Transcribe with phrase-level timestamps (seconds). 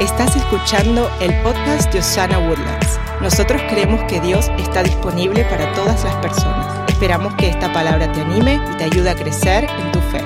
[0.00, 3.00] Estás escuchando el podcast de Osana Woodlands.
[3.20, 6.88] Nosotros creemos que Dios está disponible para todas las personas.
[6.88, 10.22] Esperamos que esta palabra te anime y te ayude a crecer en tu fe.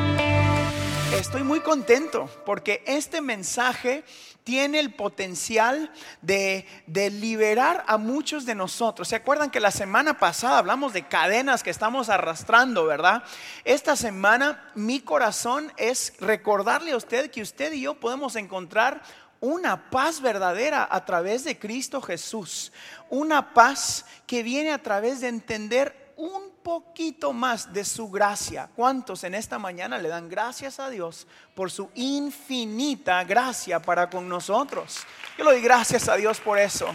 [1.19, 4.05] Estoy muy contento porque este mensaje
[4.45, 9.09] tiene el potencial de, de, liberar a muchos de nosotros.
[9.09, 13.23] ¿Se acuerdan que la semana pasada hablamos de cadenas que estamos arrastrando, verdad?
[13.65, 19.03] Esta semana mi corazón es recordarle a usted que usted y yo podemos encontrar
[19.43, 22.73] una paz verdadera a través de Cristo Jesús.
[23.11, 28.71] Una paz que viene a través de entender un poquito más de su gracia.
[28.77, 34.29] ¿Cuántos en esta mañana le dan gracias a Dios por su infinita gracia para con
[34.29, 35.01] nosotros?
[35.37, 36.87] Yo le doy gracias a Dios por eso.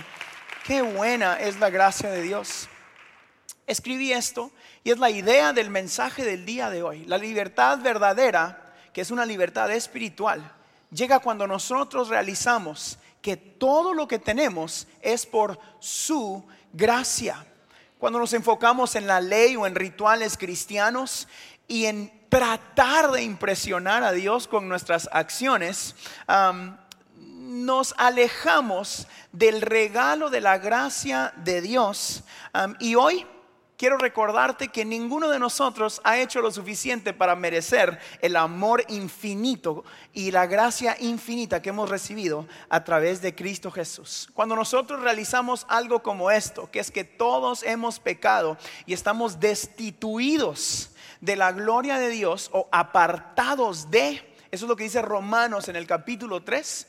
[0.63, 2.69] Qué buena es la gracia de Dios.
[3.65, 4.51] Escribí esto
[4.85, 7.03] y es la idea del mensaje del día de hoy.
[7.07, 10.53] La libertad verdadera, que es una libertad espiritual
[10.91, 17.45] llega cuando nosotros realizamos que todo lo que tenemos es por su gracia.
[17.99, 21.27] Cuando nos enfocamos en la ley o en rituales cristianos
[21.67, 25.95] y en tratar de impresionar a Dios con nuestras acciones,
[27.15, 32.23] nos alejamos del regalo de la gracia de Dios.
[32.79, 33.25] y hoy
[33.77, 39.85] quiero recordarte que ninguno de nosotros ha hecho lo suficiente para merecer el amor infinito
[40.13, 44.29] y la gracia infinita que hemos recibido a través de Cristo Jesús.
[44.33, 50.89] Cuando nosotros realizamos algo como esto, que es que todos hemos pecado y estamos destituidos
[51.21, 55.75] de la gloria de Dios o apartados de, eso es lo que dice Romanos en
[55.75, 56.87] el capítulo 3,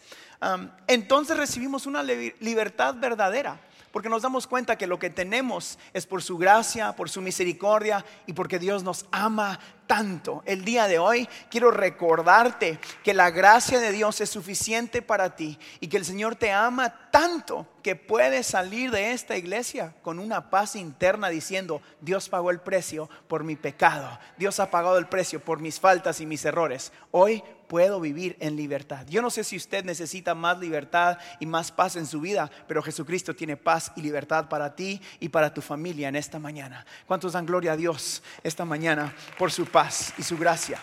[0.86, 3.60] entonces recibimos una libertad verdadera
[3.92, 8.04] porque nos damos cuenta que lo que tenemos es por su gracia, por su misericordia
[8.26, 10.42] y porque Dios nos ama tanto.
[10.46, 15.58] El día de hoy quiero recordarte que la gracia de Dios es suficiente para ti
[15.80, 20.50] y que el Señor te ama tanto que puedes salir de esta iglesia con una
[20.50, 25.40] paz interna diciendo, Dios pagó el precio por mi pecado, Dios ha pagado el precio
[25.40, 26.92] por mis faltas y mis errores.
[27.10, 29.06] Hoy puedo vivir en libertad.
[29.08, 32.82] Yo no sé si usted necesita más libertad y más paz en su vida, pero
[32.82, 36.84] Jesucristo tiene paz y libertad para ti y para tu familia en esta mañana.
[37.06, 40.08] ¿Cuántos dan gloria a Dios esta mañana por su paz?
[40.16, 40.78] y su gracia.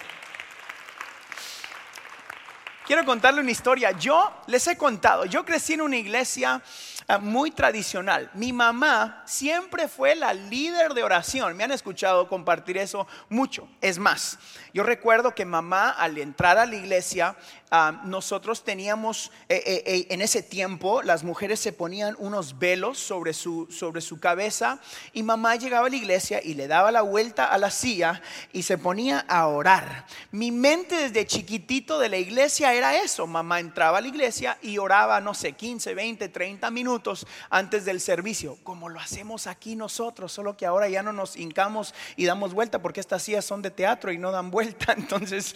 [2.85, 3.91] Quiero contarle una historia.
[3.91, 6.61] Yo les he contado, yo crecí en una iglesia
[7.07, 8.29] ah, muy tradicional.
[8.35, 11.57] Mi mamá siempre fue la líder de oración.
[11.57, 13.67] Me han escuchado compartir eso mucho.
[13.81, 14.37] Es más,
[14.75, 17.37] yo recuerdo que mamá al entrar a la iglesia
[17.77, 22.99] Ah, nosotros teníamos, eh, eh, eh, en ese tiempo, las mujeres se ponían unos velos
[22.99, 24.79] sobre su, sobre su cabeza
[25.11, 28.21] y mamá llegaba a la iglesia y le daba la vuelta a la silla
[28.53, 30.05] y se ponía a orar.
[30.31, 33.27] Mi mente desde chiquitito de la iglesia era eso.
[33.27, 37.99] Mamá entraba a la iglesia y oraba, no sé, 15, 20, 30 minutos antes del
[37.99, 42.53] servicio, como lo hacemos aquí nosotros, solo que ahora ya no nos hincamos y damos
[42.53, 44.64] vuelta porque estas sillas son de teatro y no dan vuelta.
[44.87, 45.55] Entonces,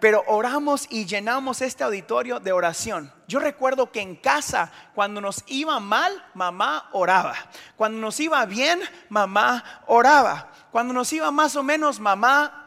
[0.00, 3.12] pero oramos y llenamos este auditorio de oración.
[3.28, 7.34] Yo recuerdo que en casa, cuando nos iba mal, mamá oraba.
[7.76, 10.50] Cuando nos iba bien, mamá oraba.
[10.70, 12.62] Cuando nos iba más o menos, mamá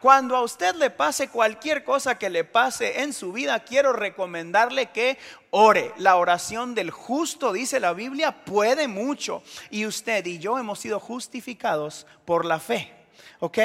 [0.00, 4.90] cuando a usted le pase cualquier cosa que le pase en su vida, quiero recomendarle
[4.90, 5.18] que
[5.50, 5.92] ore.
[5.98, 9.42] La oración del justo, dice la Biblia, puede mucho.
[9.70, 12.97] Y usted y yo hemos sido justificados por la fe.
[13.40, 13.58] ¿Ok?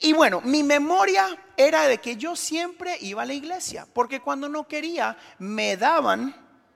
[0.00, 1.26] Y bueno, mi memoria
[1.56, 6.34] era de que yo siempre iba a la iglesia, porque cuando no quería, me daban,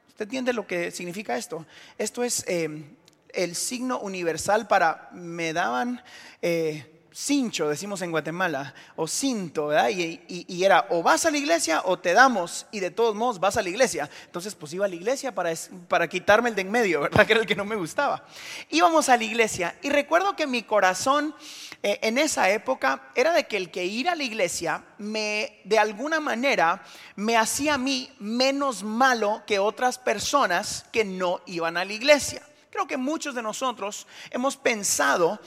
[0.09, 1.67] ¿usted entiende lo que significa esto?
[1.99, 2.97] Esto es eh,
[3.33, 6.03] el signo universal para, me daban...
[6.43, 9.88] Eh, cincho, decimos en Guatemala, o cinto, ¿verdad?
[9.91, 13.56] Y, era o vas a la iglesia o te damos, y de todos modos vas
[13.56, 14.09] a la iglesia.
[14.26, 15.53] Entonces, pues iba a la iglesia para,
[15.88, 17.26] para quitarme el de en medio, ¿verdad?
[17.26, 18.25] Que era el que no me gustaba.
[18.69, 21.34] Íbamos a la iglesia, y recuerdo que mi corazón
[21.82, 25.78] eh, en esa época era de que el que ir a la iglesia me, de
[25.78, 26.82] alguna manera,
[27.16, 32.42] me hacía a mí menos malo que otras personas que no iban a la iglesia.
[32.71, 35.41] Creo que muchos de nosotros hemos pensado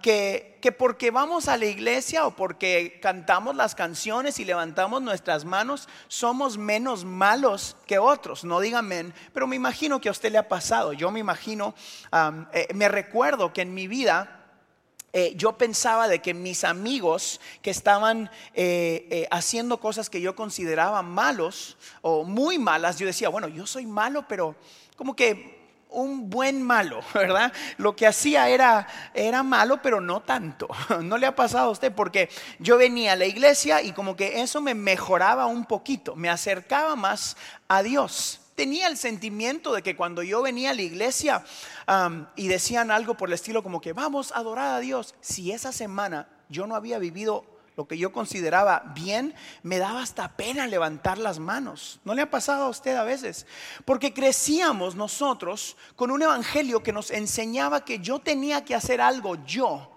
[0.00, 5.44] que, que, porque vamos a la iglesia o porque cantamos las canciones y levantamos nuestras
[5.44, 8.42] manos, somos menos malos que otros.
[8.44, 10.94] No digan amén, pero me imagino que a usted le ha pasado.
[10.94, 11.74] Yo me imagino,
[12.52, 14.46] eh, me recuerdo que en mi vida
[15.12, 21.02] eh, yo pensaba de que mis amigos que estaban eh, haciendo cosas que yo consideraba
[21.02, 24.56] malos o muy malas, yo decía, bueno, yo soy malo, pero
[24.96, 25.55] como que
[25.96, 27.52] un buen malo, ¿verdad?
[27.78, 30.68] Lo que hacía era, era malo, pero no tanto.
[31.02, 31.92] ¿No le ha pasado a usted?
[31.92, 32.28] Porque
[32.58, 36.96] yo venía a la iglesia y como que eso me mejoraba un poquito, me acercaba
[36.96, 37.36] más
[37.68, 41.44] a Dios tenía el sentimiento de que cuando yo venía a la iglesia
[42.36, 45.72] y decían algo por el estilo como que vamos a adorar a Dios, si esa
[45.72, 47.44] semana yo no había vivido
[47.76, 52.00] lo que yo consideraba bien, me daba hasta pena levantar las manos.
[52.04, 53.46] ¿No le ha pasado a usted a veces?
[53.84, 59.36] Porque crecíamos nosotros con un evangelio que nos enseñaba que yo tenía que hacer algo
[59.44, 59.95] yo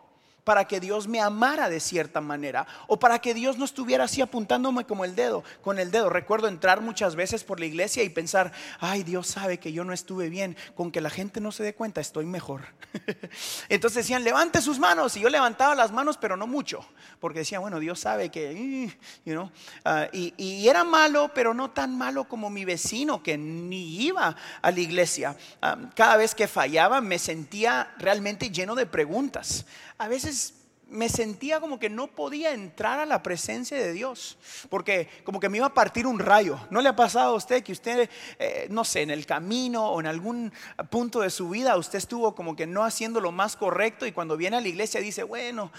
[0.50, 4.20] para que Dios me amara de cierta manera o para que Dios no estuviera así
[4.20, 6.10] apuntándome como el dedo, con el dedo.
[6.10, 9.94] Recuerdo entrar muchas veces por la iglesia y pensar, ay, Dios sabe que yo no
[9.94, 12.62] estuve bien, con que la gente no se dé cuenta, estoy mejor.
[13.70, 16.84] Entonces decían, levante sus manos y yo levantaba las manos, pero no mucho,
[17.20, 18.92] porque decía, bueno, Dios sabe que,
[19.26, 19.52] you know,
[19.86, 24.72] ah, y, era malo, pero no tan malo como mi vecino que ni iba a
[24.72, 25.38] la iglesia.
[25.62, 29.68] Ah, cada vez que fallaba me sentía realmente lleno de preguntas
[30.00, 30.56] a veces
[30.90, 34.38] me sentía como que no podía entrar a la presencia de Dios,
[34.70, 36.60] porque como que me iba a partir un rayo.
[36.72, 38.10] ¿No le ha pasado a usted que usted,
[38.40, 40.52] eh, no sé, en el camino o en algún
[40.90, 44.36] punto de su vida, usted estuvo como que no haciendo lo más correcto y cuando
[44.36, 45.72] viene a la iglesia dice, bueno,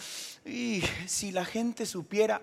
[0.44, 2.40] y si la gente supiera,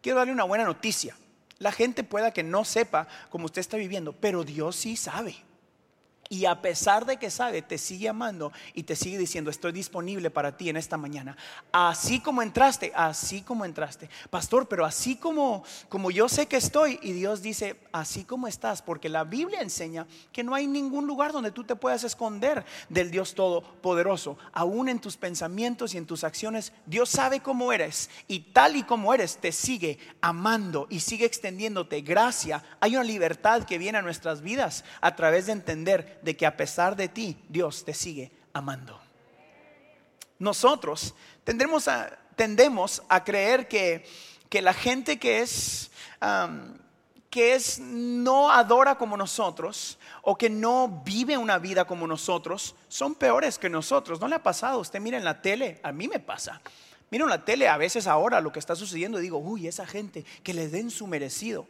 [0.00, 1.16] quiero darle una buena noticia.
[1.58, 5.45] La gente pueda que no sepa cómo usted está viviendo, pero Dios sí sabe.
[6.28, 10.30] Y a pesar de que sabe, te sigue amando y te sigue diciendo, estoy disponible
[10.30, 11.36] para ti en esta mañana.
[11.72, 14.10] Así como entraste, así como entraste.
[14.30, 18.82] Pastor, pero así como, como yo sé que estoy, y Dios dice, así como estás,
[18.82, 23.10] porque la Biblia enseña que no hay ningún lugar donde tú te puedas esconder del
[23.10, 24.38] Dios Todopoderoso.
[24.52, 28.82] Aún en tus pensamientos y en tus acciones, Dios sabe cómo eres y tal y
[28.82, 32.64] como eres, te sigue amando y sigue extendiéndote gracia.
[32.80, 36.56] Hay una libertad que viene a nuestras vidas a través de entender de que a
[36.56, 39.00] pesar de ti, Dios te sigue amando.
[40.40, 41.14] Nosotros
[41.44, 44.04] tendemos a, tendemos a creer que,
[44.48, 45.92] que, la gente que es,
[47.30, 53.14] que es no adora como nosotros o que no vive una vida como nosotros son
[53.14, 54.20] peores que nosotros.
[54.20, 54.80] ¿No le ha pasado?
[54.80, 56.60] Usted mira en la tele, a mí me pasa.
[57.08, 59.86] Mira en la tele a veces ahora lo que está sucediendo y digo, uy, esa
[59.86, 61.68] gente que le den su merecido.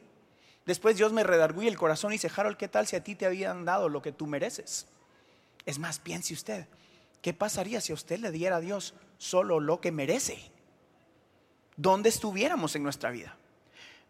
[0.67, 3.25] Después Dios me redarguye el corazón y dice, Harold, ¿qué tal si a ti te
[3.25, 4.87] habían dado lo que tú mereces?
[5.65, 6.67] Es más, piense usted,
[7.23, 10.51] ¿qué pasaría si a usted le diera a Dios solo lo que merece?
[11.77, 13.37] ¿Dónde estuviéramos en nuestra vida?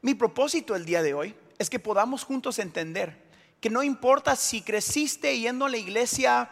[0.00, 3.26] Mi propósito el día de hoy es que podamos juntos entender
[3.60, 6.50] que no importa si creciste yendo a la iglesia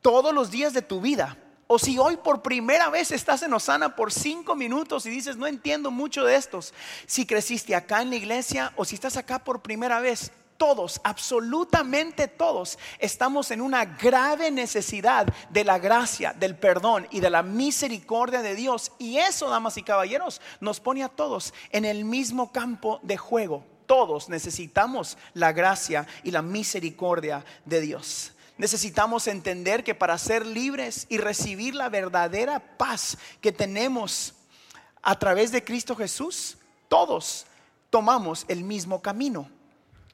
[0.00, 1.36] todos los días de tu vida,
[1.72, 5.46] o si hoy por primera vez estás en Osana por cinco minutos y dices, no
[5.46, 6.74] entiendo mucho de estos.
[7.06, 12.26] Si creciste acá en la iglesia o si estás acá por primera vez, todos, absolutamente
[12.26, 18.42] todos, estamos en una grave necesidad de la gracia, del perdón y de la misericordia
[18.42, 18.90] de Dios.
[18.98, 23.64] Y eso, damas y caballeros, nos pone a todos en el mismo campo de juego.
[23.86, 28.32] Todos necesitamos la gracia y la misericordia de Dios.
[28.60, 34.34] Necesitamos entender que para ser libres y recibir la verdadera paz que tenemos
[35.00, 36.58] a través de Cristo Jesús,
[36.90, 37.46] todos
[37.88, 39.48] tomamos el mismo camino.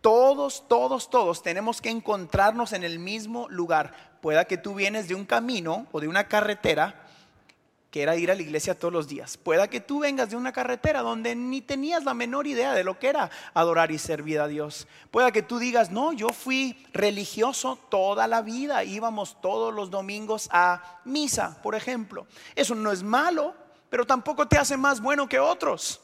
[0.01, 4.19] Todos, todos, todos tenemos que encontrarnos en el mismo lugar.
[4.23, 7.05] Pueda que tú vienes de un camino o de una carretera
[7.97, 9.39] que era ir a la iglesia todos los días.
[9.39, 12.99] Pueda que tú vengas de una carretera donde ni tenías la menor idea de lo
[12.99, 14.87] que era adorar y servir a Dios.
[15.11, 20.51] Pueda que tú digas, no, yo fui religioso toda la vida, íbamos todos los domingos
[20.53, 22.27] a misa, por ejemplo.
[22.55, 23.55] Eso no es malo,
[23.89, 26.03] pero tampoco te hace más bueno que otros.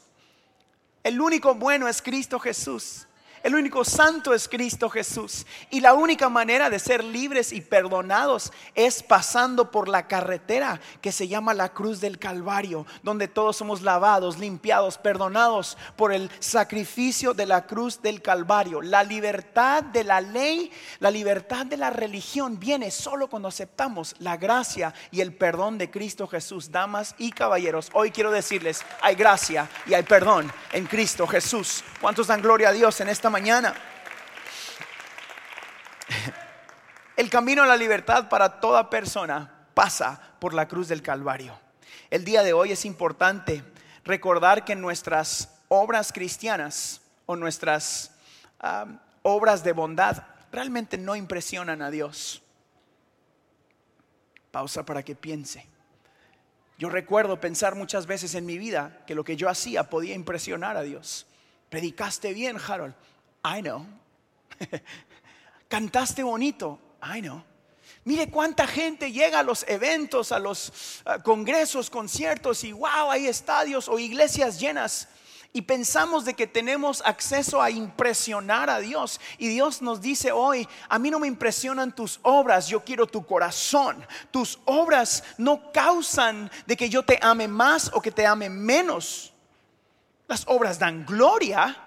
[1.03, 3.05] El único bueno es Cristo Jesús.
[3.43, 5.45] El único santo es Cristo Jesús.
[5.69, 11.11] Y la única manera de ser libres y perdonados es pasando por la carretera que
[11.11, 17.33] se llama la cruz del Calvario, donde todos somos lavados, limpiados, perdonados por el sacrificio
[17.33, 18.81] de la cruz del Calvario.
[18.81, 24.37] La libertad de la ley, la libertad de la religión viene solo cuando aceptamos la
[24.37, 26.71] gracia y el perdón de Cristo Jesús.
[26.71, 31.83] Damas y caballeros, hoy quiero decirles, hay gracia y hay perdón en Cristo Jesús.
[31.99, 33.73] ¿Cuántos dan gloria a Dios en esta mañana.
[37.17, 41.59] El camino a la libertad para toda persona pasa por la cruz del Calvario.
[42.11, 43.63] El día de hoy es importante
[44.05, 48.11] recordar que nuestras obras cristianas o nuestras
[49.23, 52.43] obras de bondad realmente no impresionan a Dios.
[54.51, 55.65] Pausa para que piense.
[56.77, 60.77] Yo recuerdo pensar muchas veces en mi vida que lo que yo hacía podía impresionar
[60.77, 61.25] a Dios.
[61.69, 62.93] Predicaste bien, Harold.
[63.43, 63.85] I know.
[65.69, 66.79] Cantaste bonito.
[67.01, 67.43] I know.
[68.05, 73.27] Mire cuánta gente llega a los eventos, a los uh, congresos, conciertos y wow, hay
[73.27, 75.07] estadios o iglesias llenas
[75.53, 79.21] y pensamos de que tenemos acceso a impresionar a Dios.
[79.37, 83.23] Y Dios nos dice hoy, a mí no me impresionan tus obras, yo quiero tu
[83.23, 84.03] corazón.
[84.31, 89.31] Tus obras no causan de que yo te ame más o que te ame menos.
[90.27, 91.77] Las obras dan gloria,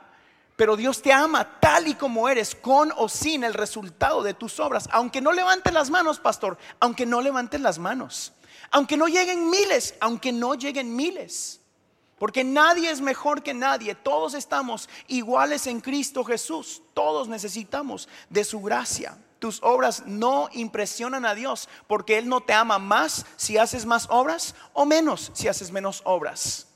[0.56, 4.58] pero Dios te ama tal y como eres, con o sin el resultado de tus
[4.58, 4.88] obras.
[4.90, 8.32] Aunque no levanten las manos, pastor, aunque no levanten las manos.
[8.70, 11.60] Aunque no lleguen miles, aunque no lleguen miles.
[12.18, 13.94] Porque nadie es mejor que nadie.
[13.94, 16.82] Todos estamos iguales en Cristo Jesús.
[16.94, 19.18] Todos necesitamos de su gracia.
[19.38, 24.06] Tus obras no impresionan a Dios porque Él no te ama más si haces más
[24.08, 26.68] obras o menos si haces menos obras.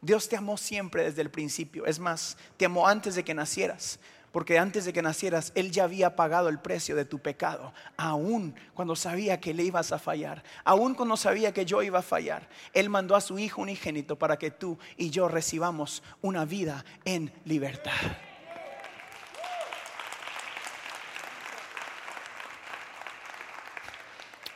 [0.00, 1.86] Dios te amó siempre desde el principio.
[1.86, 3.98] Es más, te amó antes de que nacieras.
[4.32, 8.54] Porque antes de que nacieras, Él ya había pagado el precio de tu pecado, aún
[8.74, 12.46] cuando sabía que le ibas a fallar, aún cuando sabía que yo iba a fallar.
[12.74, 17.32] Él mandó a su Hijo unigénito para que tú y yo recibamos una vida en
[17.46, 17.92] libertad.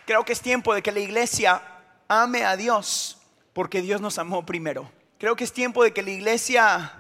[0.05, 1.63] Creo que es tiempo de que la iglesia
[2.09, 3.19] ame a Dios
[3.55, 4.91] porque Dios nos amó primero.
[5.23, 6.93] Creo que es tiempo de que la iglesia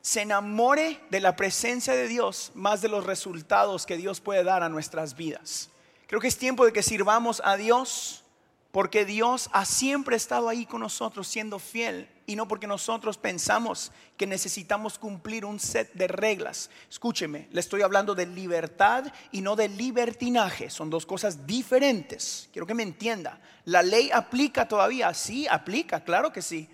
[0.00, 4.62] se enamore de la presencia de Dios más de los resultados que Dios puede dar
[4.62, 5.68] a nuestras vidas.
[6.06, 8.22] Creo que es tiempo de que sirvamos a Dios
[8.70, 13.90] porque Dios ha siempre estado ahí con nosotros siendo fiel y no porque nosotros pensamos
[14.16, 16.70] que necesitamos cumplir un set de reglas.
[16.88, 20.70] Escúcheme, le estoy hablando de libertad y no de libertinaje.
[20.70, 22.48] Son dos cosas diferentes.
[22.52, 23.40] Quiero que me entienda.
[23.64, 25.12] La ley aplica todavía.
[25.12, 26.68] Sí, aplica, claro que sí.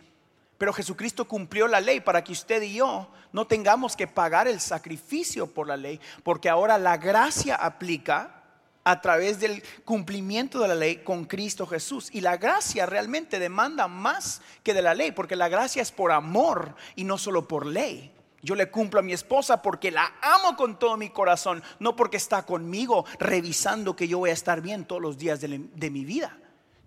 [0.58, 4.60] Pero Jesucristo cumplió la ley para que usted y yo no tengamos que pagar el
[4.60, 8.34] sacrificio por la ley, porque ahora la gracia aplica
[8.82, 12.08] a través del cumplimiento de la ley con Cristo Jesús.
[12.12, 16.10] Y la gracia realmente demanda más que de la ley, porque la gracia es por
[16.10, 18.12] amor y no solo por ley.
[18.40, 22.16] Yo le cumplo a mi esposa porque la amo con todo mi corazón, no porque
[22.16, 26.04] está conmigo revisando que yo voy a estar bien todos los días de, de mi
[26.04, 26.38] vida.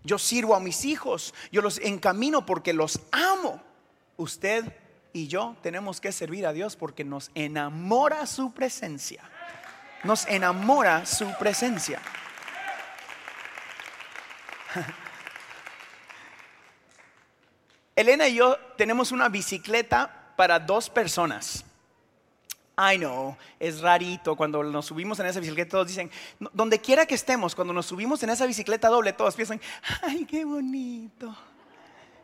[0.04, 3.62] Yo sirvo a mis hijos, yo los encamino porque los amo.
[4.18, 4.76] Usted
[5.14, 9.24] y yo tenemos que servir a Dios porque nos enamora su presencia.
[10.04, 12.02] Nos enamora su presencia.
[17.96, 21.64] Elena y yo tenemos una bicicleta para dos personas.
[22.82, 26.10] I know, es rarito cuando nos subimos en esa bicicleta, todos dicen,
[26.54, 29.62] donde quiera que estemos, cuando nos subimos en esa bicicleta doble, todos piensan,
[30.02, 31.36] ay, qué bonito.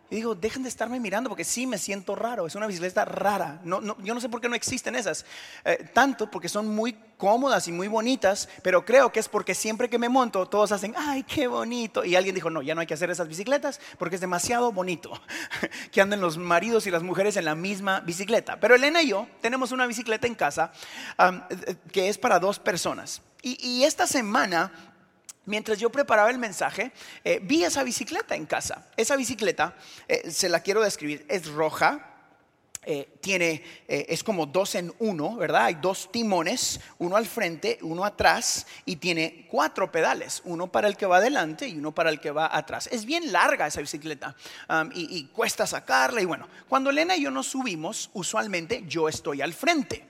[0.10, 2.48] Y digo, dejen de estarme mirando porque sí me siento raro.
[2.48, 3.60] Es una bicicleta rara.
[3.64, 5.26] No, no, yo no sé por qué no existen esas.
[5.66, 9.90] Eh, tanto porque son muy cómodas y muy bonitas, pero creo que es porque siempre
[9.90, 12.06] que me monto todos hacen, ay, qué bonito.
[12.06, 15.12] Y alguien dijo, no, ya no hay que hacer esas bicicletas porque es demasiado bonito
[15.92, 18.62] que anden los maridos y las mujeres en la misma bicicleta.
[18.62, 20.72] Pero Elena y yo tenemos una bicicleta en casa
[21.20, 23.22] eh, que es para dos personas.
[23.42, 24.72] Y, y esta semana
[25.48, 26.92] mientras yo preparaba el mensaje,
[27.24, 28.86] eh, vi esa bicicleta en casa.
[28.96, 29.76] Esa bicicleta,
[30.08, 32.17] eh, se la quiero describir, es roja,
[32.90, 35.66] eh, tiene, eh, es como dos en uno, ¿verdad?
[35.66, 40.96] Hay dos timones, uno al frente, uno atrás, y tiene cuatro pedales, uno para el
[40.96, 42.88] que va adelante y uno para el que va atrás.
[42.90, 44.38] Es bien larga esa bicicleta
[44.94, 46.22] y, cuesta sacarla.
[46.22, 50.08] Y bueno, cuando Elena y yo nos subimos, usualmente yo estoy al frente,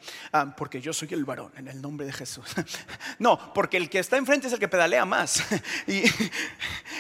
[0.55, 2.45] porque yo soy el varón, en el nombre de Jesús.
[3.17, 5.43] no, porque el que está enfrente es el que pedalea más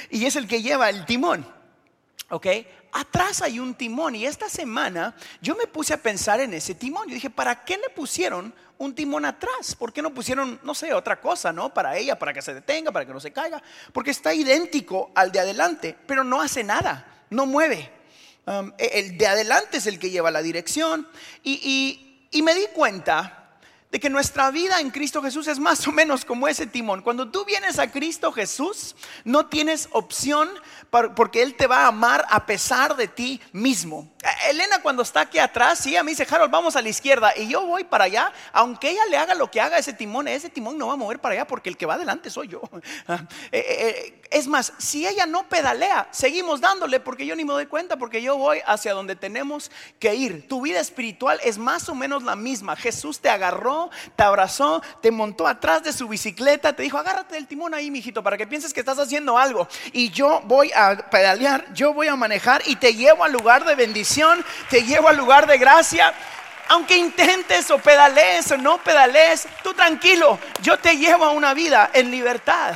[0.09, 1.56] y es el que lleva el timón.
[2.29, 2.47] ¿Ok?
[2.91, 7.07] atrás hay un timón y esta semana yo me puse a pensar en ese timón.
[7.07, 9.75] Yo dije, ¿para qué le pusieron un timón atrás?
[9.75, 11.73] ¿Por qué no pusieron, no sé, otra cosa, ¿no?
[11.73, 13.61] Para ella, para que se detenga, para que no se caiga.
[13.93, 17.91] Porque está idéntico al de adelante, pero no hace nada, no mueve.
[18.45, 21.07] Um, e, el de adelante es el que lleva la dirección.
[21.43, 23.46] Y, y me di cuenta
[23.91, 27.01] de que nuestra vida en Cristo Jesús es más o menos como ese timón.
[27.01, 30.49] Cuando tú vienes a Cristo Jesús, no tienes opción
[31.15, 34.11] porque Él te va a amar a pesar de ti mismo.
[34.27, 37.33] Eh, Elena cuando está aquí atrás, sí, a mí dice, Harold, vamos a la izquierda
[37.35, 40.49] y yo voy para allá, aunque ella le haga lo que haga ese timón, ese
[40.49, 42.61] timón no va a mover para allá porque el que va adelante soy yo.
[43.51, 47.65] Eh, eh, es más, si ella no pedalea, seguimos dándole porque yo ni me doy
[47.65, 50.47] cuenta porque yo voy hacia donde tenemos que ir.
[50.47, 52.75] Tu vida espiritual es más o menos la misma.
[52.75, 57.47] Jesús te agarró, te abrazó, te montó atrás de su bicicleta, te dijo, agárrate del
[57.47, 59.67] timón ahí, mijito, para que pienses que estás haciendo algo.
[59.93, 63.75] Y yo voy a pedalear, yo voy a manejar y te llevo al lugar de
[64.69, 66.13] te llevo al lugar de gracia.
[66.69, 71.89] Aunque intentes o pedales o no pedales, tú tranquilo, yo te llevo a una vida
[71.93, 72.75] en libertad.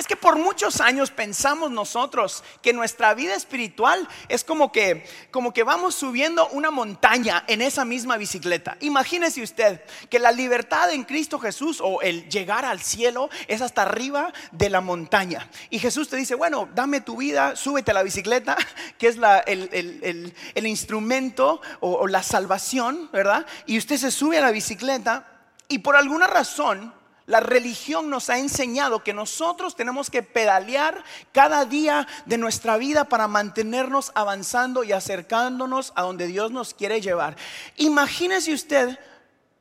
[0.00, 5.52] Es que por muchos años pensamos nosotros que nuestra vida espiritual es como que, como
[5.52, 8.78] que vamos subiendo una montaña en esa misma bicicleta.
[8.80, 13.82] Imagínese usted que la libertad en Cristo Jesús o el llegar al cielo es hasta
[13.82, 15.50] arriba de la montaña.
[15.68, 18.56] Y Jesús te dice, bueno, dame tu vida, súbete a la bicicleta,
[18.98, 23.44] que es el, instrumento o, o la salvación, ¿verdad?
[23.66, 25.26] Y usted se sube a la bicicleta
[25.68, 26.98] y por alguna razón
[27.30, 33.04] la religión nos ha enseñado que nosotros tenemos que pedalear cada día de nuestra vida
[33.04, 37.36] para mantenernos avanzando y acercándonos a donde Dios nos quiere llevar.
[37.76, 38.98] Imagínese usted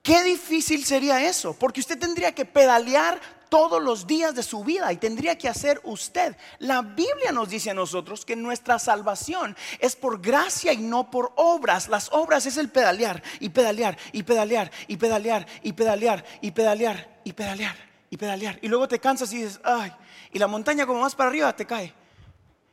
[0.01, 4.91] qué difícil sería eso, porque usted tendría que pedalear todos los días de su vida
[4.93, 6.35] y tendría que hacer usted.
[6.59, 11.33] La Biblia nos dice a nosotros que nuestra salvación es por gracia y no por
[11.35, 11.89] obras.
[11.89, 17.19] Las obras es el pedalear y pedalear y pedalear y pedalear y pedalear y pedalear
[17.23, 17.75] y pedalear
[18.09, 18.59] y pedalear.
[18.61, 19.91] Y luego te cansas y dices, ay,
[20.31, 21.93] y la montaña como más para arriba te cae.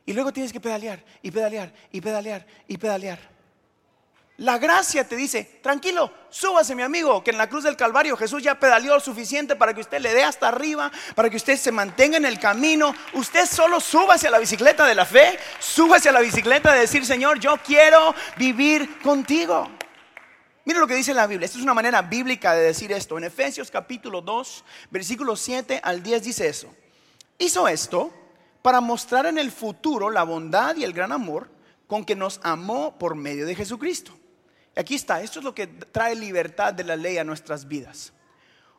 [0.05, 3.36] Y luego tienes que pedalear y pedalear y pedalear y pedalear.
[4.37, 8.43] La gracia te dice, tranquilo, súbase mi amigo, que en la cruz del Calvario Jesús
[8.43, 11.71] ya pedaleó lo suficiente para que usted le dé hasta arriba, para que usted se
[11.71, 12.93] mantenga en el camino.
[13.13, 17.03] Usted solo súbase a la bicicleta de la fe, súbase a la bicicleta de decir,
[17.03, 19.71] Señor, yo quiero vivir contigo.
[20.65, 21.45] Mira lo que dice la Biblia.
[21.45, 23.17] Esta es una manera bíblica de decir esto.
[23.17, 26.71] En Efesios capítulo 2, versículo 7 al 10 dice eso.
[27.39, 28.13] Hizo esto
[28.61, 31.49] para mostrar en el futuro la bondad y el gran amor
[31.87, 34.16] con que nos amó por medio de Jesucristo
[34.77, 38.13] Aquí está, esto es lo que trae libertad de la ley a nuestras vidas.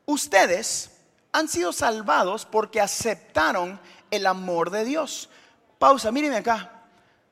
[0.06, 0.92] Ustedes
[1.32, 5.28] han sido salvados porque aceptaron el amor de Dios.
[5.78, 6.84] Pausa, míreme acá.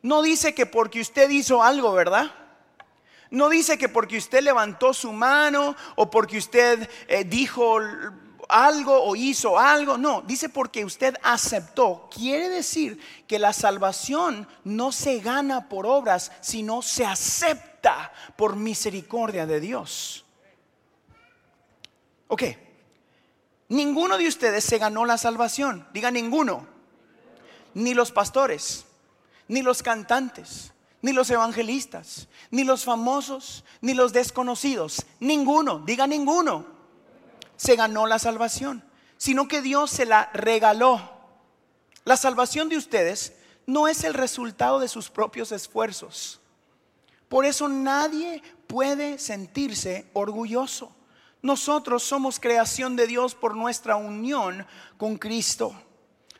[0.02, 2.32] No dice que porque usted hizo algo, ¿verdad?
[3.30, 7.78] No dice que porque usted levantó su mano o porque usted eh, dijo
[8.48, 9.96] algo o hizo algo.
[9.96, 12.08] No, dice porque usted aceptó.
[12.12, 17.75] Quiere decir que la salvación no se gana por obras, sino se acepta
[18.36, 20.24] por misericordia de Dios.
[22.28, 22.42] Ok,
[23.68, 25.86] ninguno de ustedes se ganó la salvación.
[25.92, 26.66] Diga ninguno.
[27.74, 28.86] Ni los pastores,
[29.48, 30.72] ni los cantantes,
[31.02, 35.04] ni los evangelistas, ni los famosos, ni los desconocidos.
[35.20, 36.76] Ninguno, diga ninguno
[37.56, 38.84] se ganó la salvación,
[39.16, 41.00] sino que Dios se la regaló.
[42.04, 43.34] La salvación de ustedes
[43.66, 46.40] no es el resultado de sus propios esfuerzos.
[47.28, 50.92] Por eso nadie puede sentirse orgulloso.
[51.42, 55.74] Nosotros somos creación de Dios por nuestra unión con Cristo.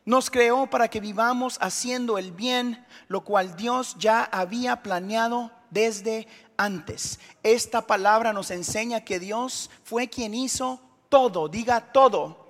[0.05, 6.29] Nos creó para que vivamos haciendo el bien, lo cual Dios ya había planeado desde
[6.57, 7.19] antes.
[7.43, 12.46] Esta palabra nos enseña que Dios fue quien hizo todo, diga todo.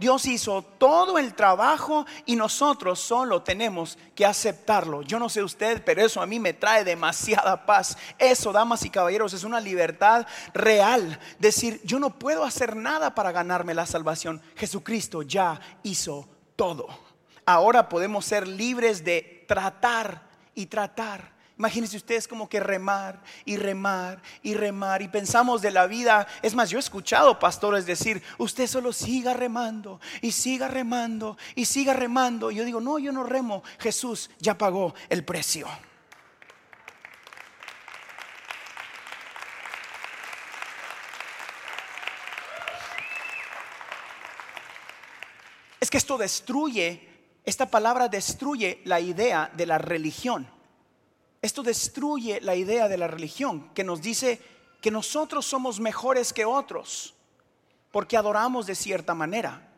[0.00, 5.02] Dios hizo todo el trabajo y nosotros solo tenemos que aceptarlo.
[5.02, 7.98] Yo no sé usted, pero eso a mí me trae demasiada paz.
[8.18, 11.20] Eso, damas y caballeros, es una libertad real.
[11.38, 14.40] Decir, yo no puedo hacer nada para ganarme la salvación.
[14.56, 16.88] Jesucristo ya hizo todo.
[17.44, 20.22] Ahora podemos ser libres de tratar
[20.54, 25.86] y tratar Imagínense ustedes como que remar y remar y remar y pensamos de la
[25.86, 26.26] vida.
[26.40, 31.66] Es más, yo he escuchado pastores decir, usted solo siga remando y siga remando y
[31.66, 32.50] siga remando.
[32.50, 33.62] Y yo digo, no, yo no remo.
[33.78, 35.68] Jesús ya pagó el precio.
[45.78, 47.06] Es que esto destruye,
[47.44, 50.48] esta palabra destruye la idea de la religión.
[51.42, 54.40] Esto destruye la idea de la religión que nos dice
[54.80, 57.14] que nosotros somos mejores que otros
[57.90, 59.68] porque adoramos de cierta manera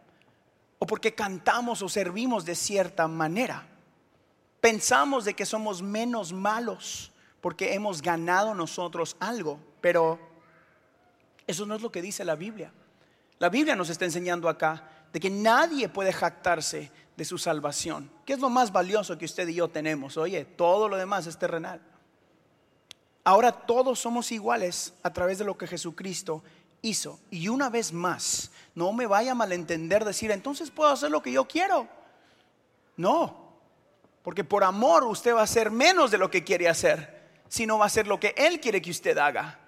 [0.78, 3.66] o porque cantamos o servimos de cierta manera.
[4.60, 10.18] Pensamos de que somos menos malos porque hemos ganado nosotros algo, pero
[11.46, 12.72] eso no es lo que dice la Biblia.
[13.38, 18.10] La Biblia nos está enseñando acá de que nadie puede jactarse de su salvación.
[18.24, 20.16] ¿Qué es lo más valioso que usted y yo tenemos?
[20.16, 21.80] Oye, todo lo demás es terrenal.
[23.24, 26.42] Ahora todos somos iguales a través de lo que Jesucristo
[26.80, 27.20] hizo.
[27.30, 31.32] Y una vez más, no me vaya a malentender decir, entonces puedo hacer lo que
[31.32, 31.88] yo quiero.
[32.96, 33.42] No,
[34.22, 37.84] porque por amor usted va a hacer menos de lo que quiere hacer, sino va
[37.84, 39.58] a hacer lo que Él quiere que usted haga.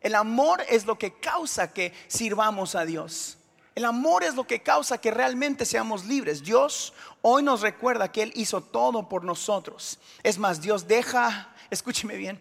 [0.00, 3.38] El amor es lo que causa que sirvamos a Dios.
[3.74, 6.42] El amor es lo que causa que realmente seamos libres.
[6.42, 9.98] Dios hoy nos recuerda que Él hizo todo por nosotros.
[10.22, 12.38] Es más, Dios deja, escúcheme bien,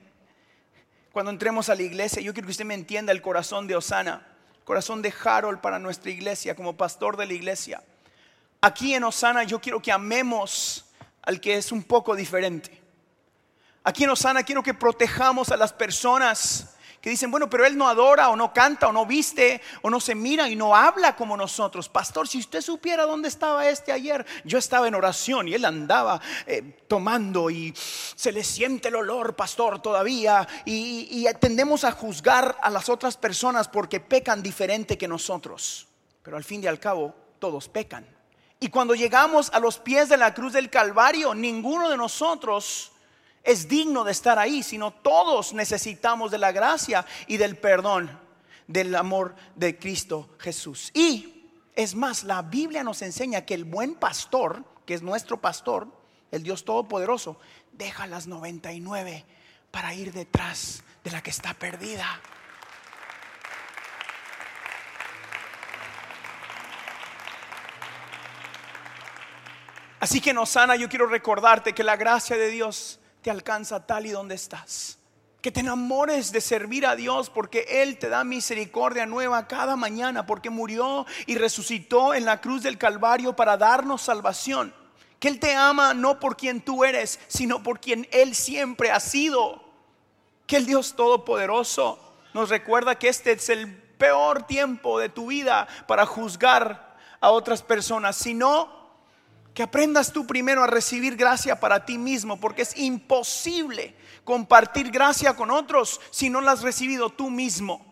[1.13, 4.28] cuando entremos a la iglesia, yo quiero que usted me entienda el corazón de Osana,
[4.65, 7.84] corazón de Harold para nuestra iglesia, como pastor de la iglesia.
[8.60, 10.86] aquí en Osana yo quiero que amemos
[11.22, 12.82] al que es un poco diferente.
[13.84, 17.88] Aquí en Osana quiero que protejamos a las personas que dicen, bueno, pero él no
[17.88, 21.36] adora o no canta o no viste o no se mira y no habla como
[21.36, 21.90] nosotros.
[21.90, 26.22] Pastor, si usted supiera dónde estaba este ayer, yo estaba en oración y él andaba
[26.46, 30.48] eh, tomando y se le siente el olor, pastor, todavía.
[30.64, 35.88] Y, y tendemos a juzgar a las otras personas porque pecan diferente que nosotros.
[36.22, 38.06] Pero al fin y al cabo, todos pecan.
[38.60, 42.92] Y cuando llegamos a los pies de la cruz del Calvario, ninguno de nosotros
[43.43, 48.19] es digno de estar ahí, sino todos necesitamos de la gracia y del perdón
[48.67, 50.91] del amor de Cristo Jesús.
[50.93, 55.88] Y es más, la Biblia nos enseña que el buen pastor, que es nuestro pastor,
[56.32, 57.39] el Dios Todopoderoso,
[57.71, 59.25] deja las 99
[59.71, 62.21] para ir detrás de la que está perdida.
[69.99, 74.06] Así que no sana, yo quiero recordarte que la gracia de Dios te alcanza tal
[74.06, 74.98] y donde estás.
[75.42, 80.26] Que te enamores de servir a Dios porque Él te da misericordia nueva cada mañana,
[80.26, 84.74] porque murió y resucitó en la cruz del Calvario para darnos salvación.
[85.20, 89.00] Que Él te ama no por quien tú eres, sino por quien Él siempre ha
[89.00, 89.64] sido.
[90.46, 92.00] Que el Dios Todopoderoso
[92.34, 97.62] nos recuerda que este es el peor tiempo de tu vida para juzgar a otras
[97.62, 98.81] personas, sino
[99.54, 105.36] que aprendas tú primero a recibir gracia para ti mismo, porque es imposible compartir gracia
[105.36, 107.92] con otros si no la has recibido tú mismo.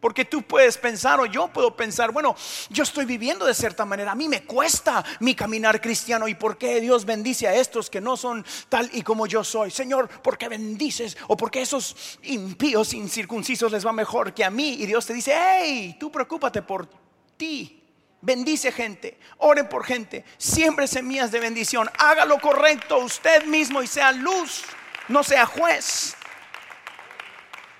[0.00, 2.34] Porque tú puedes pensar o yo puedo pensar, bueno,
[2.70, 6.58] yo estoy viviendo de cierta manera, a mí me cuesta mi caminar cristiano y por
[6.58, 9.70] qué Dios bendice a estos que no son tal y como yo soy.
[9.70, 11.16] Señor, ¿por qué bendices?
[11.28, 14.70] O porque esos impíos incircuncisos les va mejor que a mí.
[14.80, 16.88] Y Dios te dice, hey, tú preocúpate por
[17.36, 17.81] ti.
[18.24, 21.90] Bendice gente, oren por gente, siempre semillas de bendición.
[21.98, 24.62] Haga lo correcto usted mismo y sea luz,
[25.08, 26.14] no sea juez.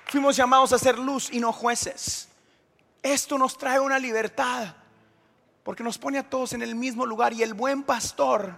[0.08, 2.28] Fuimos llamados a ser luz y no jueces.
[3.04, 4.74] Esto nos trae una libertad
[5.62, 8.56] porque nos pone a todos en el mismo lugar y el buen pastor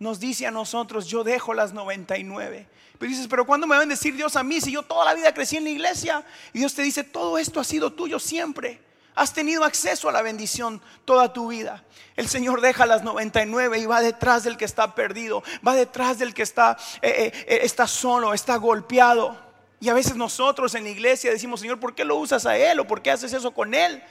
[0.00, 2.68] nos dice a nosotros, yo dejo las 99.
[2.98, 5.14] Pero dices, pero ¿cuándo me va a decir Dios a mí si yo toda la
[5.14, 6.24] vida crecí en la iglesia?
[6.52, 8.87] Y Dios te dice, todo esto ha sido tuyo siempre.
[9.18, 11.82] Has tenido acceso a la bendición toda tu vida.
[12.14, 16.32] El Señor deja las 99 y va detrás del que está perdido, va detrás del
[16.32, 19.36] que está, eh, eh, eh, está solo, está golpeado.
[19.80, 22.78] Y a veces nosotros en la iglesia decimos, Señor, ¿por qué lo usas a Él
[22.78, 24.04] o por qué haces eso con Él?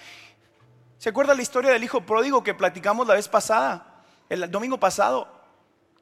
[0.98, 5.32] ¿Se acuerda la historia del hijo pródigo que platicamos la vez pasada, el domingo pasado?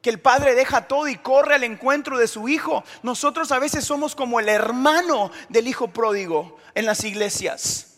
[0.01, 2.83] Que el padre deja todo y corre al encuentro de su hijo.
[3.03, 7.94] Nosotros a veces somos como el hermano del hijo pródigo en las iglesias.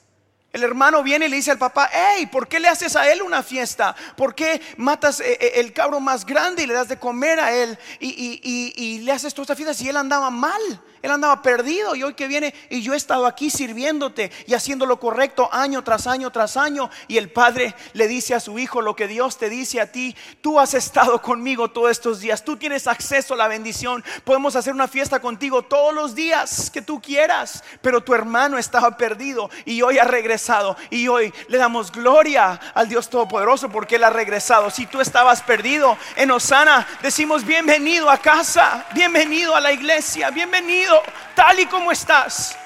[0.57, 3.21] El hermano viene y le dice al papá, hey, ¿por qué le haces a él
[3.21, 3.95] una fiesta?
[4.15, 7.53] ¿Por qué matas eh, eh, el cabro más grande y le das de comer a
[7.53, 7.77] él?
[7.99, 10.59] Y, le haces toda esta fiesta si él andaba mal.
[11.01, 14.85] Él andaba perdido y hoy que viene y yo he estado aquí sirviéndote y haciendo
[14.85, 16.89] lo correcto año tras año tras año.
[17.07, 20.15] Y el padre le dice a su hijo lo que Dios te dice a ti.
[20.41, 22.43] Tú has estado conmigo todos estos días.
[22.43, 24.03] Tú tienes acceso a la bendición.
[24.23, 27.63] Podemos hacer una fiesta contigo todos los días que tú quieras.
[27.81, 30.75] Pero tu hermano estaba perdido y hoy ha regresado.
[30.89, 34.69] Y hoy le damos gloria al Dios Todopoderoso porque Él ha regresado.
[34.69, 38.85] Si tú estabas perdido en Osana, decimos bienvenido a casa.
[38.93, 40.29] Bienvenido a la iglesia.
[40.31, 40.86] Bienvenido
[41.35, 42.57] tal y como estás.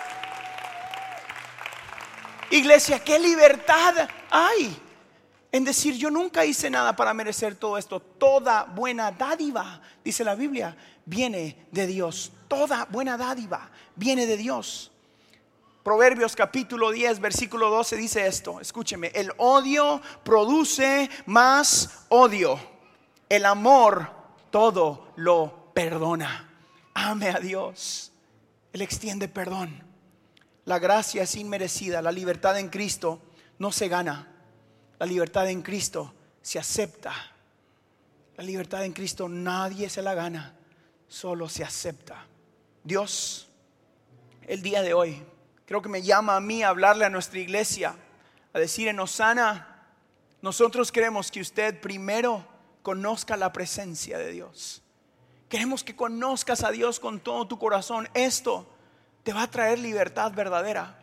[2.50, 4.78] Iglesia, qué libertad hay
[5.52, 8.00] en decir yo nunca hice nada para merecer todo esto.
[8.00, 12.32] Toda buena dádiva, dice la Biblia, viene de Dios.
[12.48, 14.92] Toda buena dádiva viene de Dios.
[15.84, 22.60] Proverbios capítulo 10, versículo 12 dice esto, escúcheme, el odio produce más odio,
[23.28, 24.12] el amor
[24.52, 26.50] todo lo perdona.
[26.94, 28.11] Ame a Dios.
[28.74, 29.84] Él extiende perdón.
[30.66, 32.02] La gracia es inmerecida.
[32.02, 33.22] La libertad en Cristo
[33.60, 34.28] no se gana.
[35.00, 37.14] La libertad en Cristo se acepta.
[38.38, 40.56] La libertad en Cristo nadie se la gana.
[41.08, 42.26] Solo se acepta.
[42.84, 43.50] Dios,
[44.48, 45.22] el día de hoy,
[45.66, 47.96] creo que me llama a mí a hablarle a nuestra iglesia,
[48.54, 49.68] a decir en Osana,
[50.42, 52.46] nosotros queremos que usted primero
[52.82, 54.82] conozca la presencia de Dios.
[55.52, 58.08] Queremos que conozcas a Dios con todo tu corazón.
[58.14, 58.66] Esto
[59.24, 60.98] te va a traer libertad verdadera.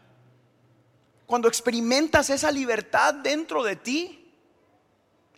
[1.26, 4.27] Cuando experimentas esa libertad dentro de ti,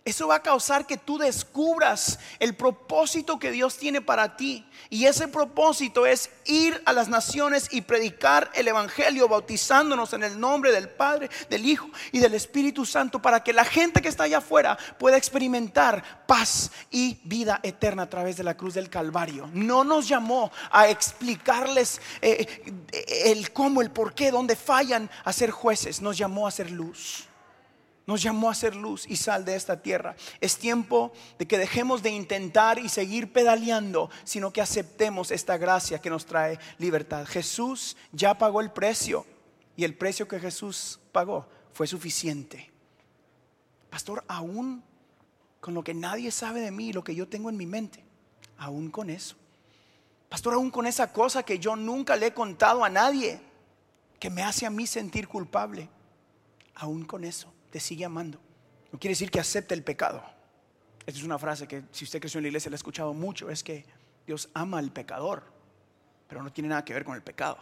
[0.03, 4.67] Eso va a causar que tú descubras el propósito que Dios tiene para ti.
[4.89, 10.39] Y ese propósito es ir a las naciones y predicar el Evangelio, bautizándonos en el
[10.39, 14.23] nombre del Padre, del Hijo y del Espíritu Santo, para que la gente que está
[14.23, 19.51] allá afuera pueda experimentar paz y vida eterna a través de la cruz del Calvario.
[19.53, 25.31] No nos llamó a explicarles eh, eh, el cómo, el por qué, dónde fallan a
[25.31, 26.01] ser jueces.
[26.01, 27.27] Nos llamó a ser luz.
[28.07, 30.15] Nos llamó a ser luz y sal de esta tierra.
[30.39, 35.99] Es tiempo de que dejemos de intentar y seguir pedaleando, sino que aceptemos esta gracia
[35.99, 37.25] que nos trae libertad.
[37.27, 39.25] Jesús ya pagó el precio
[39.75, 42.71] y el precio que Jesús pagó fue suficiente.
[43.89, 44.83] Pastor, aún
[45.59, 48.03] con lo que nadie sabe de mí, lo que yo tengo en mi mente,
[48.57, 49.35] aún con eso.
[50.27, 53.39] Pastor, aún con esa cosa que yo nunca le he contado a nadie,
[54.19, 55.87] que me hace a mí sentir culpable,
[56.73, 58.39] aún con eso te sigue amando.
[58.91, 60.21] No quiere decir que acepte el pecado.
[61.05, 63.49] Esta es una frase que si usted creció en la iglesia la ha escuchado mucho,
[63.49, 63.85] es que
[64.27, 65.43] Dios ama al pecador,
[66.27, 67.57] pero no tiene nada que ver con el pecado.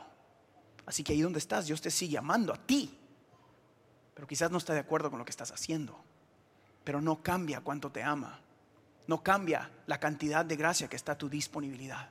[0.86, 2.98] Así que ahí donde estás, Dios te sigue amando a ti,
[4.16, 5.98] pero quizás no está de acuerdo con lo que estás haciendo,
[6.84, 8.42] pero no cambia cuánto te ama,
[9.08, 12.10] no cambia la cantidad de gracia que está a tu disponibilidad.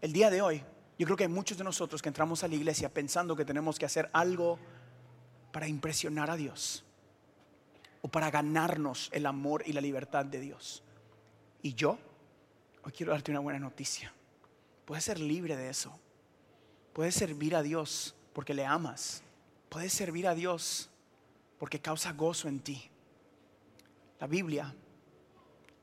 [0.00, 0.64] El día de hoy,
[0.98, 3.78] yo creo que hay muchos de nosotros que entramos a la iglesia pensando que tenemos
[3.78, 4.58] que hacer algo
[5.52, 6.84] para impresionar a Dios
[8.02, 10.82] o para ganarnos el amor y la libertad de Dios.
[11.62, 11.98] Y yo,
[12.84, 14.12] hoy quiero darte una buena noticia.
[14.84, 15.98] Puedes ser libre de eso.
[16.92, 19.22] Puedes servir a Dios porque le amas.
[19.68, 20.90] Puedes servir a Dios
[21.58, 22.90] porque causa gozo en ti.
[24.20, 24.74] La Biblia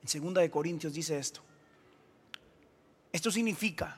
[0.02, 1.42] en 2 de Corintios dice esto.
[3.12, 3.98] Esto significa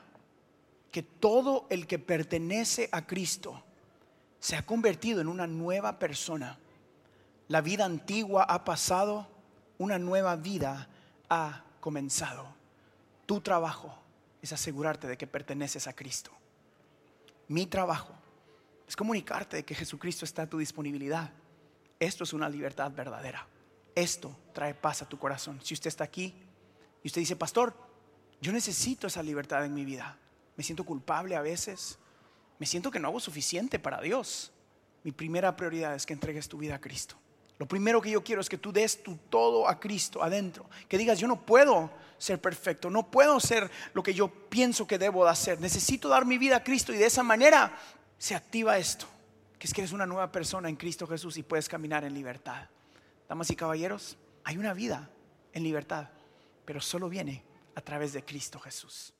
[0.90, 3.62] que todo el que pertenece a Cristo
[4.40, 6.58] se ha convertido en una nueva persona
[7.52, 9.28] la vida antigua ha pasado,
[9.76, 10.88] una nueva vida
[11.28, 12.46] ha comenzado.
[13.26, 13.94] Tu trabajo
[14.40, 16.30] es asegurarte de que perteneces a Cristo.
[17.48, 18.14] Mi trabajo
[18.88, 21.30] es comunicarte de que Jesucristo está a tu disponibilidad.
[22.00, 23.46] Esto es una libertad verdadera.
[23.94, 25.60] Esto trae paz a tu corazón.
[25.62, 26.34] Si usted está aquí
[27.02, 27.76] y usted dice, pastor,
[28.40, 30.16] yo necesito esa libertad en mi vida.
[30.56, 31.98] Me siento culpable a veces.
[32.58, 34.52] Me siento que no hago suficiente para Dios.
[35.04, 37.18] Mi primera prioridad es que entregues tu vida a Cristo.
[37.58, 40.68] Lo primero que yo quiero es que tú des tu todo a Cristo adentro.
[40.88, 44.98] Que digas, yo no puedo ser perfecto, no puedo ser lo que yo pienso que
[44.98, 45.60] debo de hacer.
[45.60, 47.76] Necesito dar mi vida a Cristo y de esa manera
[48.18, 49.06] se activa esto,
[49.58, 52.68] que es que eres una nueva persona en Cristo Jesús y puedes caminar en libertad.
[53.28, 55.10] Damas y caballeros, hay una vida
[55.52, 56.08] en libertad,
[56.64, 57.42] pero solo viene
[57.74, 59.12] a través de Cristo Jesús.